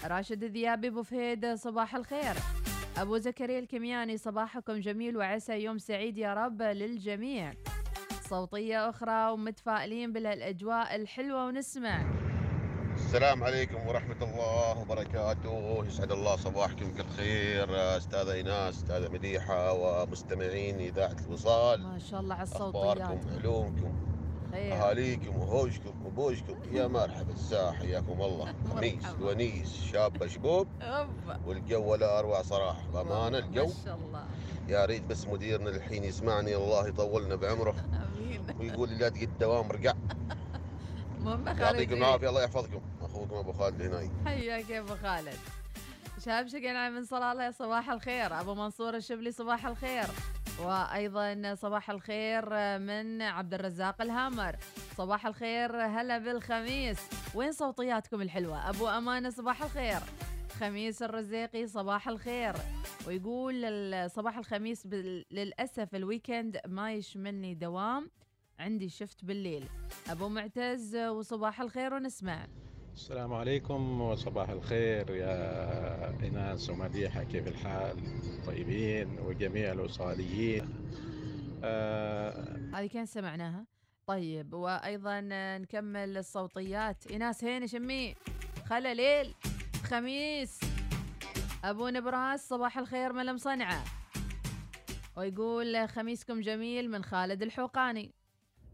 [0.05, 2.35] راشد الذيابي أبو فهيد صباح الخير.
[2.97, 7.53] أبو زكريا الكمياني صباحكم جميل وعسى يوم سعيد يا رب للجميع.
[8.29, 12.26] صوتية أخرى ومتفائلين بالأجواء الحلوة ونسمع.
[12.97, 15.85] السلام عليكم ورحمة الله وبركاته.
[15.87, 17.97] يسعد الله صباحكم بكل خير.
[17.97, 21.83] أستاذة إيناس أستاذة مديحة ومستمعين إذاعة الوصال.
[21.83, 23.93] ما شاء الله على الصوتيات أخباركم علومكم
[24.51, 24.73] خير.
[24.73, 26.55] أهاليكم وهوشكم وبوشكم.
[26.71, 28.53] يا مرحبا الساعة حياكم الله.
[28.75, 31.39] خميس ونيس شاب أوبا.
[31.45, 33.65] والجو ولا أروع صراحة بأمانة الجو.
[33.65, 34.23] ما شاء الله.
[34.67, 37.75] يا ريت بس مديرنا الحين يسمعني الله يطولنا بعمره.
[38.05, 38.41] آمين.
[38.59, 39.93] ويقول لي لا تقد الدوام ارجع.
[41.17, 42.81] المهم يعطيكم خالد العافية الله يحفظكم.
[43.01, 45.37] أخوكم أبو خالد الهناي حياك يا أبو خالد.
[46.25, 48.39] شاب شقنا من صلالة صباح الخير.
[48.39, 50.05] أبو منصور الشبلي صباح الخير.
[50.59, 52.49] وأيضا صباح الخير
[52.79, 54.55] من عبد الرزاق الهامر.
[54.97, 56.97] صباح الخير هلا بالخميس.
[57.35, 59.99] وين صوتياتكم الحلوة؟ أبو امانه صباح الخير.
[60.59, 62.53] خميس الرزيقي صباح الخير.
[63.07, 64.85] ويقول صباح الخميس
[65.31, 68.09] للأسف الويكند ما يشملني دوام.
[68.59, 69.65] عندي شفت بالليل.
[70.09, 72.47] أبو معتز وصباح الخير ونسمع.
[72.93, 77.97] السلام عليكم وصباح الخير يا إناس ومديحة كيف الحال؟
[78.45, 80.75] طيبين وجميع الوصاليين
[81.63, 83.65] آه هذه كان سمعناها.
[84.07, 85.21] طيب وأيضا
[85.57, 87.07] نكمل الصوتيات.
[87.07, 88.15] ايناس هيني شمي.
[88.65, 89.33] خلا ليل
[89.83, 90.59] خميس.
[91.63, 93.83] أبو نبراس صباح الخير ملم صنعاء.
[95.17, 98.16] ويقول خميسكم جميل من خالد الحوقاني.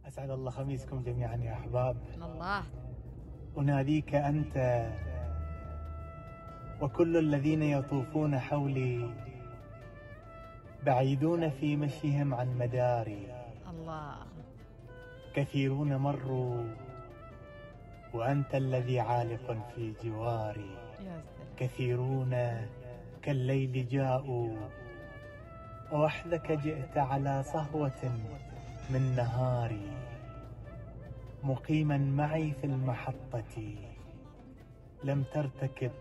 [0.07, 1.97] أسعد الله خميسكم جميعا يا أحباب.
[2.15, 2.63] الله.
[3.57, 4.55] أناديك أنت
[6.81, 9.09] وكل الذين يطوفون حولي
[10.85, 13.27] بعيدون في مشيهم عن مداري.
[13.69, 14.15] الله.
[15.35, 16.63] كثيرون مروا
[18.13, 20.75] وأنت الذي عالق في جواري.
[21.57, 22.33] كثيرون
[23.21, 24.49] كالليل جاءوا
[25.91, 28.11] ووحدك جئت على صهوة
[28.89, 29.91] من نهاري
[31.43, 33.75] مقيما معي في المحطة.
[35.03, 35.91] لم ترتكب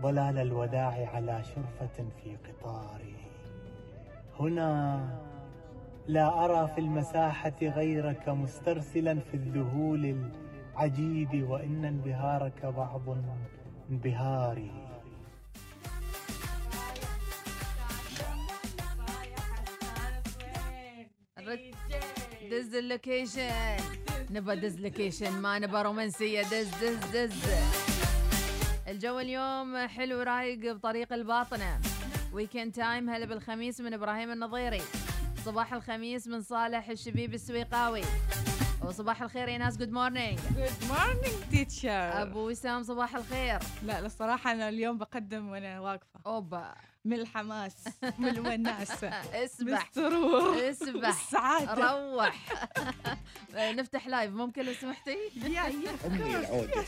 [0.00, 3.14] ضلال الوداع على شرفة في قطاري.
[4.40, 5.08] هنا
[6.08, 10.30] لا أرى في المساحة غيرك مسترسلا في الذهول
[10.76, 13.16] عجيدي وإن انبهارك بعض
[13.90, 14.83] انبهاري.
[22.50, 23.76] دز ال location.
[24.30, 26.42] نبى دز location ما نبى رومانسية.
[26.42, 27.32] دز دز دز.
[28.88, 31.80] الجو اليوم حلو رايق بطريق الباطنة.
[32.32, 34.82] weekend time هلا بالخميس من إبراهيم النظيري.
[35.44, 38.02] صباح الخميس من صالح الشبيب السويقاوي.
[38.86, 43.58] وصباح الخير يا ناس good morning good morning teacher أبو وسام صباح الخير.
[43.82, 46.20] لا الصراحة أنا اليوم بقدم وأنا واقفة.
[46.26, 46.74] أوبا.
[47.04, 47.74] من الحماس
[48.18, 49.08] من الوناسه
[49.44, 49.90] اسبح.
[49.94, 51.00] بالسرور اسبح.
[51.06, 51.74] بالسعاده
[52.14, 52.44] روح.
[53.78, 55.66] نفتح live ممكن لو سمحتي؟ يا
[56.06, 56.84] أمي العوده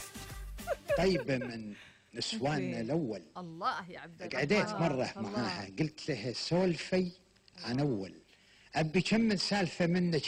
[0.98, 1.74] طيبة من
[2.14, 3.22] نسواننا الأول.
[3.36, 5.30] الله يا عبد الله قعدت مرة الله.
[5.30, 5.68] معاها.
[5.78, 7.12] قلت لها سولفي
[7.64, 8.12] عن أول.
[8.74, 10.26] أبي كم من سالفة منك؟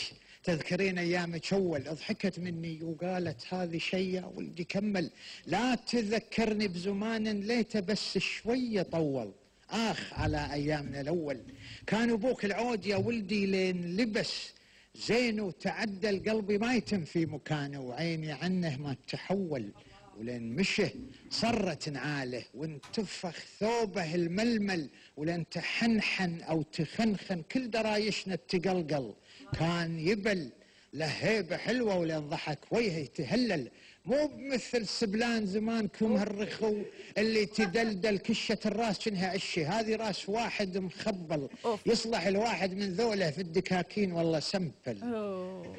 [0.49, 1.83] تذكرين ايامك أول.
[1.83, 5.11] ضحكت مني وقالت هذه شيء ولدي كمل.
[5.47, 9.33] لا تذكرني بزمان ليته بس شوية طول.
[9.71, 11.41] آخ على أيامنا الأول.
[11.87, 14.53] كان أبوك العود يا ولدي لين لبس.
[14.95, 19.73] زين وتعدل قلبي ما يتم في مكانه وعيني عنه ما تحول.
[20.19, 20.91] ولين مشه
[21.31, 24.89] صرت نعاله وانتفخ ثوبه الململ.
[25.17, 29.15] ولين تحنحن أو تخنخن كل درايشنا تقلقل.
[29.59, 30.51] كان يبل
[30.93, 33.71] له هيبه حلوة ولين ضحك وجهه يتهلل.
[34.05, 36.77] مو بمثل سبلان زمانكم هالرخو
[37.19, 39.65] اللي تدلدل كشة الراس شنها عشي.
[39.65, 41.49] هذه راس واحد مخبل.
[41.87, 44.99] يصلح الواحد من ذوله في الدكاكين والله sample.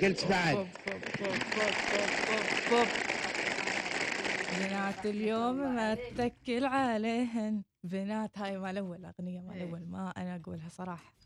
[0.02, 0.68] قلت بعد.
[4.60, 7.62] بنات اليوم ما اتكل عليهن.
[7.84, 11.19] بنات هاي مال أول أغنية مال أول ما أنا أقولها صراحة.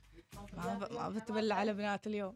[0.54, 0.94] ما ب...
[0.94, 2.36] ما بتبلع على بنات اليوم.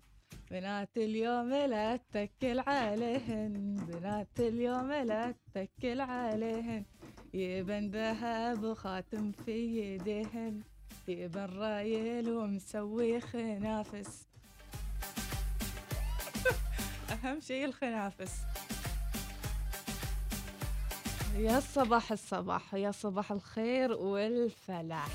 [0.51, 6.85] بنات اليوم لا اتكل عليهن بنات اليوم لا اتكل عليهن
[7.33, 10.61] يبن ذهب وخاتم في يديهن
[11.07, 14.27] يبن رايل ومسوي خنافس.
[17.11, 18.41] أهم شيء الخنافس.
[21.37, 25.11] يا صباح الصباح يا صباح الخير والفلاح.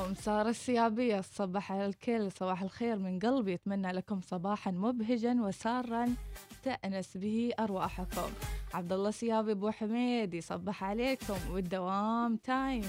[0.00, 3.54] ومسار السيابية صباح على الكل صباح الخير من قلبي.
[3.54, 6.14] أتمنى لكم صباحا مبهجا وسارا
[6.62, 8.30] تأنس به أرواحكم.
[8.74, 12.84] عبد الله سيابي أبو حميد يصبح عليكم والدوام تايم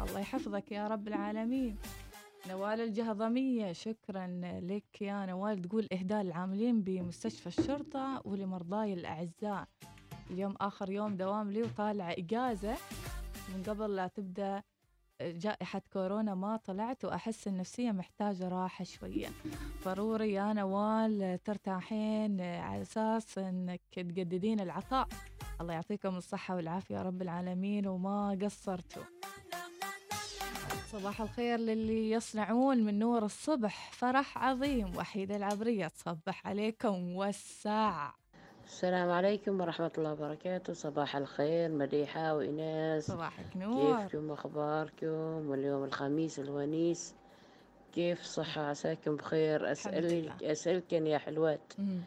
[0.00, 1.76] الله يحفظك يا رب العالمين.
[2.48, 4.26] نوال الجهضمية شكرا
[4.62, 5.62] لك يا نوال.
[5.62, 9.68] تقول إهداء العاملين بمستشفى الشرطة ولمرضاي الأعزاء.
[10.30, 12.76] اليوم آخر يوم دوام لي وطالع إجازة.
[13.54, 14.62] من قبل لا تبدأ
[15.22, 19.28] جائحة كورونا ما طلعت وأحس النفسية محتاجة راحة شوية.
[19.84, 25.08] ضروري يا نوال ترتاحين على أساس أنك تجددين العطاء.
[25.60, 29.02] الله يعطيكم الصحة والعافية يا رب العالمين وما قصرتوا.
[30.92, 35.88] صباح الخير للي يصنعون من نور الصبح فرح عظيم وحيدة العبرية.
[35.88, 38.19] تصبح عليكم والساعة.
[38.70, 40.72] السلام عليكم ورحمة الله وبركاته.
[40.72, 43.06] صباح الخير مديحة وإناس.
[43.06, 47.14] صباحك نور كيفكم أخباركم؟ واليوم الخميس الونيس.
[47.94, 49.72] كيف صحة؟ عساكم بخير.
[49.72, 51.60] أسألك أسألكن يا حلوات.
[51.78, 52.00] مم.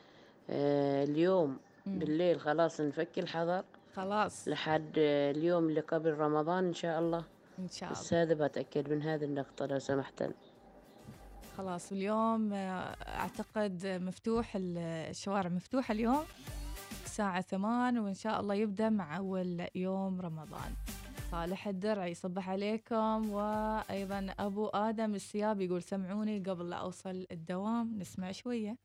[0.49, 1.99] آه اليوم مم.
[1.99, 3.63] بالليل خلاص نفك الحظر
[3.95, 4.47] خلاص.
[4.47, 7.23] لحد اليوم اللي قبل رمضان إن شاء الله؟
[7.59, 8.01] إن شاء الله.
[8.01, 10.31] بس هذا بتأكد من هذه النقطة لو سمحتن.
[11.57, 14.77] خلاص اليوم آه، أعتقد مفتوح ال-
[15.09, 16.23] الشوارع مفتوحة اليوم.
[17.13, 20.73] الساعة ثمان وإن شاء الله يبدأ مع أول يوم رمضان.
[21.31, 23.29] صالح الدرع يصبح عليكم.
[23.29, 27.99] وأيضا أبو آدم السيابي يقول سمعوني قبل لا أوصل الدوام.
[27.99, 28.77] نسمع شوية.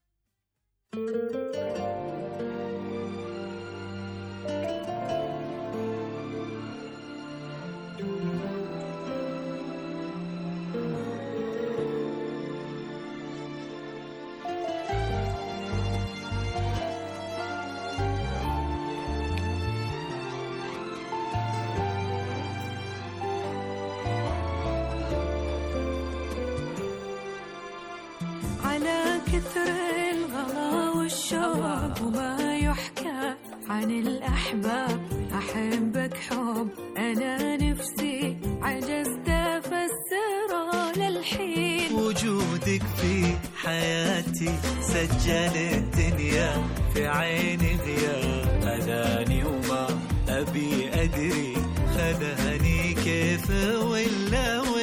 [29.48, 33.34] كثر الغلا والشوق وما يحكى
[33.68, 35.00] عن الأحباب.
[35.38, 41.92] أحبك حب أنا نفسي عجزت أفسره للحين.
[41.92, 46.52] وجودك في حياتي سجل الدنيا
[46.94, 48.48] في عيني غياب.
[48.62, 49.86] أذاني وما
[50.28, 51.56] أبي أدري
[51.94, 54.77] خذاني كيف ولا وين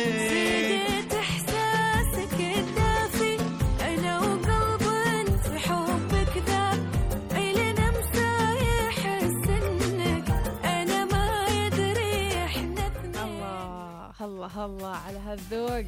[14.45, 15.85] الله على هالذوق.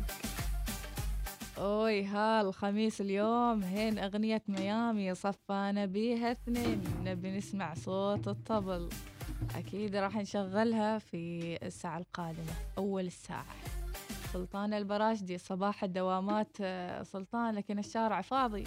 [1.58, 6.84] أوي ها الخميس اليوم هين أغنية ميامي صفانا بيها اثنين.
[7.04, 8.90] نبي نسمع صوت الطبل.
[9.56, 13.46] أكيد راح نشغلها في الساعة القادمة أول الساعة.
[14.34, 18.64] سلطان البراشدي صباح الدوامات آه، سلطان لكن الشارع فاضي.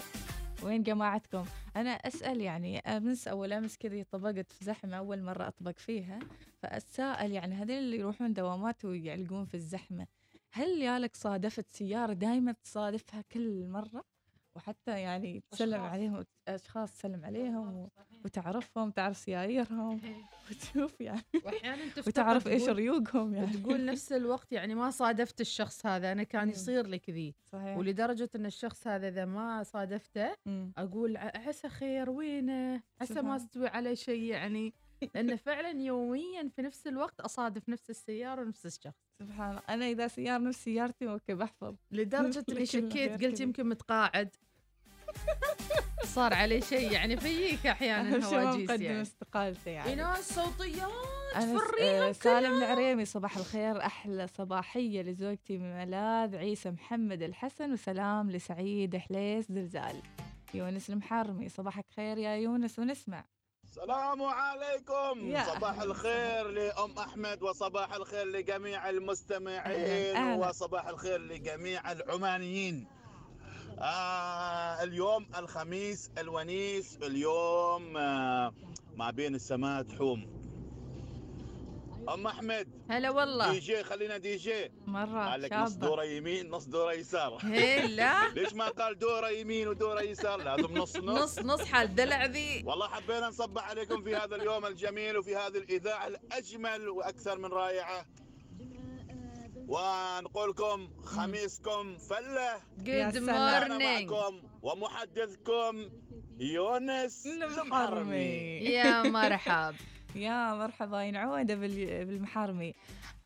[0.63, 5.77] وين جماعتكم؟ أنا أسأل يعني أمس أول أمس كذي طبقت في زحمة أول مرة أطبق
[5.77, 6.19] فيها.
[6.61, 10.07] فأتساءل يعني هذول اللي يروحون دوامات ويعلقون في الزحمة.
[10.53, 14.03] هل يالك صادفت سيارة دائما تصادفها كل مرة؟
[14.55, 15.91] وحتى يعني تسلم أشخاص.
[15.91, 17.89] عليهم أشخاص تسلم عليهم و-
[18.25, 20.01] وتعرفهم تعرف سياييرهم.
[20.51, 21.21] وتشوف يعني.
[21.45, 23.57] واحيانا تفتقد وتعرف إيش تقول- ريوقهم يعني.
[23.57, 27.35] تقول نفس الوقت يعني ما صادفت الشخص هذا أنا كان يصير لي كذي.
[27.51, 27.77] صحيح.
[27.77, 30.33] ولدرجة إن الشخص هذا إذا ما صادفته
[30.77, 33.35] أقول ع- عسى خير وينه؟ عسى ما.
[33.35, 34.73] استوي عليه شيء يعني.
[35.15, 39.01] لأنه فعلا يوميا في نفس الوقت أصادف نفس السيارة ونفس الشخص.
[39.19, 39.61] سبحان الله.
[39.69, 41.75] أنا إذا سيارة نفس سيارتي أوكي بحفظ.
[41.91, 43.39] لدرجة إني لكن شكيت قلت.
[43.39, 44.35] يمكن متقاعد.
[46.03, 49.01] صار عليه شيء يعني فيك أحيانا هواجيس يعني.
[49.01, 49.95] استقالته يعني.
[49.95, 50.91] ناس صوتيات
[51.35, 53.85] أنا فريهم آه، سالم العريمي صباح الخير.
[53.85, 60.01] أحلى صباحية لزوجتي ملاذ عيسى محمد الحسن وسلام لسعيد حليس زلزال.
[60.53, 63.25] يونس المحرمي صباحك خير يا يونس ونسمع.
[63.71, 65.31] السلام عليكم.
[65.31, 70.47] يا صباح أهلا الخير لأم أحمد وصباح الخير لجميع المستمعين أهلاً.
[70.49, 72.87] وصباح الخير لجميع العمانيين.
[73.79, 78.53] آه اليوم الخميس الونيس اليوم آه
[78.95, 80.40] ما بين السماء تحوم.
[82.09, 82.67] أم أحمد.
[82.89, 83.51] هلا والله.
[83.51, 84.71] دي جي خلينا دي جي.
[84.87, 85.71] مرة قال لك نص.
[85.73, 87.37] دورة يمين نص دورة يسار.
[87.53, 88.29] هي لا.
[88.35, 91.03] ليش ما قال دورة يمين ودورة يسار؟ لازم نص نص.
[91.03, 95.57] نص نص حال دلع ذي والله حبينا نصبح عليكم في هذا اليوم الجميل وفي هذه
[95.57, 98.05] الإذاعة الأجمل وأكثر من رائعة.
[99.67, 102.57] ونقول لكم خميسكم فلة.
[102.83, 103.81] Good أنا morning.
[104.11, 105.89] معكم ومحدثكم
[106.39, 108.57] يونس المحرمي.
[108.57, 109.75] يا مرحب
[110.15, 112.73] يا مرحبا ينعوده بال- بالمحرمي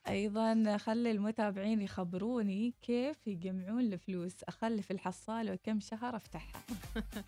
[0.10, 4.44] أيضا خلي المتابعين يخبروني كيف يجمعون الفلوس.
[4.44, 6.62] اخلي في الحصالة وكم شهر أفتحها.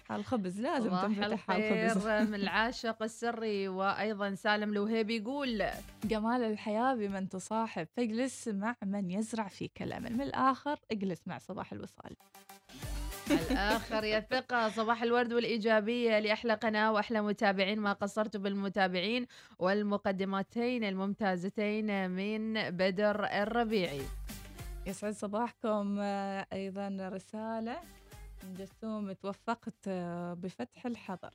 [0.20, 5.64] الخبز لازم الخير الخبز من العاشق السري وأيضا سالم الوهيبي يقول
[6.04, 7.88] جمال الحياة بمن تصاحب.
[7.98, 12.16] فاجلس مع من يزرع فيك الأمل من الآخر اجلس مع صباح الوصال.
[13.32, 14.70] الآخر يا ثقة.
[14.70, 19.28] صباح الورد والإيجابية لأحلى قناة وأحلى متابعين ما قصرت بالمتابعين
[19.60, 24.02] والمقدمتين الممتازتين من بدر الربيعي.
[24.88, 25.98] يسعد صباحكم.
[26.00, 27.78] آه، أيضا رسالة
[28.44, 31.34] من جسوم توفقت آه، بفتح الحظر.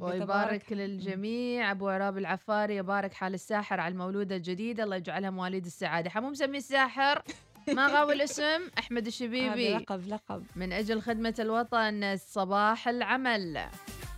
[0.00, 1.70] ويبارك للجميع.
[1.70, 4.84] أبو عراب العفاري يبارك حال الساحر على المولودة الجديدة.
[4.84, 6.10] الله يجعلها مواليد السعادة.
[6.10, 7.22] حمو مسمي الساحر.
[7.68, 9.74] ما غاوي الاسم؟ أحمد الشبيبي.
[9.74, 10.44] لقب لقب.
[10.56, 13.60] من أجل خدمة الوطن صباح العمل.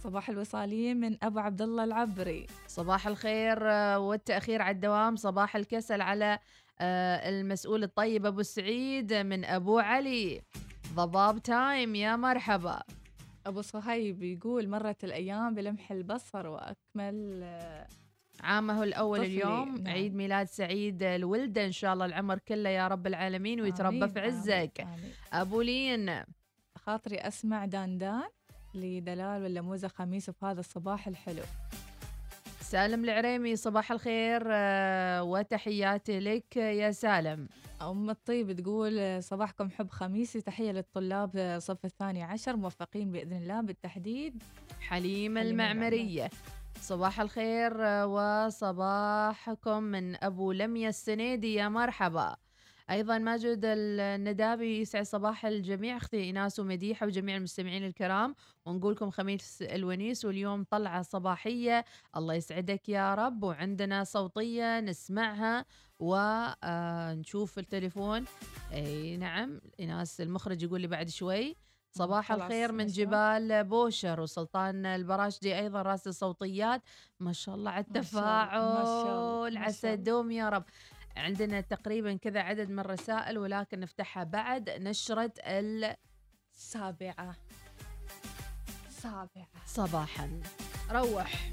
[0.03, 2.47] صباح الوصاليين من أبو عبد الله العبري.
[2.66, 5.16] صباح الخير آه، والتأخير على الدوام.
[5.16, 6.38] صباح الكسل على
[6.80, 10.43] آه، المسؤول الطيب أبو سعيد من أبو علي.
[10.95, 12.82] ضباب تايم يا مرحبا.
[13.47, 17.86] أبو صهيب يقول مرت الأيام بلمح البصر وأكمل آه،
[18.43, 19.95] عامه الأول طفلي، اليوم نعم.
[19.95, 24.18] عيد ميلاد سعيد الولدة إن شاء الله العمر كله يا رب العالمين ويتربى آمين، في
[24.20, 24.80] آمين، عزك.
[24.80, 25.12] آمين.
[25.32, 26.22] أبو لين.
[26.76, 28.22] خاطري أسمع داندان
[28.74, 31.43] لدلال واللموزة خميس في هذا الصباح الحلو.
[32.61, 37.49] سالم العريمي صباح الخير آه، وتحياتي لك يا سالم.
[37.82, 40.40] أم الطيب تقول آه، صباحكم حب خميسي.
[40.40, 44.43] تحية للطلاب آه، صف الثاني عشر موفقين بإذن الله بالتحديد.
[44.80, 46.30] حليم حليم المعمرية.
[46.83, 51.55] صباح الخير آه، وصباحكم من أبو لميا السنيدي.
[51.55, 52.37] يا مرحبا.
[52.91, 55.97] أيضا ماجد الندابي يسعد صباح الجميع.
[55.97, 58.35] أختي إيناس ومديحة وجميع المستمعين الكرام.
[58.66, 61.85] ونقولكم خميس الونيس واليوم طلعة صباحية.
[62.16, 63.43] الله يسعدك يا رب.
[63.43, 65.64] وعندنا صوتية نسمعها
[65.99, 68.24] ونشوف التليفون.
[68.72, 71.57] أي نعم إيناس المخرج يقول لي بعد شوي.
[71.95, 76.82] صباح الخير من جبال بوشر وسلطان البراشدي أيضا رأس الصوتيات.
[77.20, 79.95] ما شاء الله على التفاعل عسى.
[79.95, 80.64] الدوم يا رب.
[81.16, 84.70] عندنا تقريبا كذا عدد من الرسائل ولكن نفتحها بعد.
[84.70, 87.36] نشرة السابعة.
[88.90, 89.49] سابعة.
[89.66, 90.40] صباحا.
[90.90, 91.53] روح.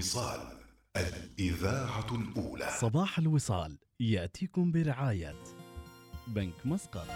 [0.00, 0.40] الوصال
[0.96, 2.70] الإذاعة الأولى.
[2.80, 5.36] صباح الوصال يأتيكم برعاية
[6.26, 7.06] بنك مسقط.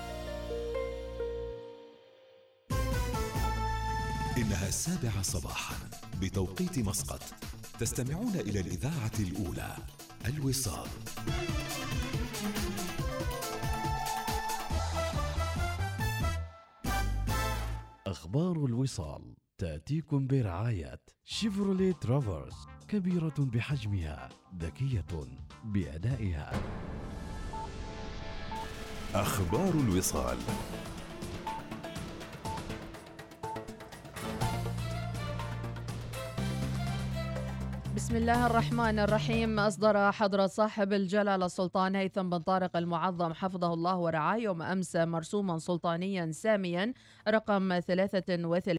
[4.36, 5.76] إنها السابعة صباحا
[6.20, 7.22] بتوقيت مسقط.
[7.80, 9.76] تستمعون إلى الإذاعة الأولى
[10.26, 10.88] الوصال.
[18.06, 19.43] أخبار الوصال.
[19.58, 22.54] تأتيكم برعاية شيفروليه ترافرس
[22.88, 24.28] كبيرة بحجمها
[24.58, 25.04] ذكية
[25.64, 26.52] بأدائها.
[29.14, 30.38] أخبار الوصال.
[37.96, 39.58] بسم الله الرحمن الرحيم.
[39.60, 45.58] أصدر حضرة صاحب الجلالة السلطان هيثم بن طارق المعظم حفظه الله ورعاه يوم أمس مرسوما
[45.58, 46.92] سلطانيا ساميا
[47.28, 48.44] رقم 33